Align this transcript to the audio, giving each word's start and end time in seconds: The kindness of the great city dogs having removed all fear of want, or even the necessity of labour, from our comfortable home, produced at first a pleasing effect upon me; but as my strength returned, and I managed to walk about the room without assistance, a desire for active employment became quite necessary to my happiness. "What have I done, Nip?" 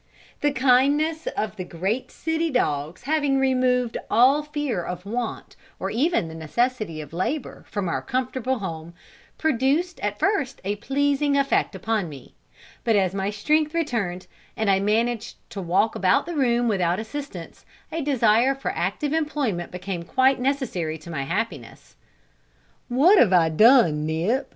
The 0.39 0.51
kindness 0.51 1.27
of 1.37 1.57
the 1.57 1.63
great 1.63 2.09
city 2.09 2.49
dogs 2.49 3.03
having 3.03 3.37
removed 3.37 3.99
all 4.09 4.41
fear 4.41 4.81
of 4.83 5.05
want, 5.05 5.55
or 5.79 5.91
even 5.91 6.27
the 6.27 6.33
necessity 6.33 7.01
of 7.01 7.13
labour, 7.13 7.65
from 7.69 7.87
our 7.87 8.01
comfortable 8.01 8.57
home, 8.57 8.95
produced 9.37 9.99
at 9.99 10.17
first 10.17 10.59
a 10.63 10.77
pleasing 10.77 11.37
effect 11.37 11.75
upon 11.75 12.09
me; 12.09 12.33
but 12.83 12.95
as 12.95 13.13
my 13.13 13.29
strength 13.29 13.75
returned, 13.75 14.25
and 14.57 14.71
I 14.71 14.79
managed 14.79 15.35
to 15.51 15.61
walk 15.61 15.93
about 15.93 16.25
the 16.25 16.33
room 16.35 16.67
without 16.67 16.99
assistance, 16.99 17.63
a 17.91 18.01
desire 18.01 18.55
for 18.55 18.71
active 18.71 19.13
employment 19.13 19.69
became 19.71 20.01
quite 20.01 20.39
necessary 20.39 20.97
to 20.97 21.11
my 21.11 21.25
happiness. 21.25 21.95
"What 22.89 23.19
have 23.19 23.33
I 23.33 23.49
done, 23.49 24.07
Nip?" 24.07 24.49